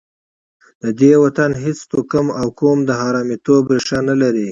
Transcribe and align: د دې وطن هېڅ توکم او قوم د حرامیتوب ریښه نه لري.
د 0.83 0.85
دې 0.99 1.13
وطن 1.23 1.51
هېڅ 1.63 1.79
توکم 1.91 2.27
او 2.39 2.47
قوم 2.59 2.79
د 2.85 2.91
حرامیتوب 3.01 3.63
ریښه 3.73 3.99
نه 4.09 4.15
لري. 4.21 4.47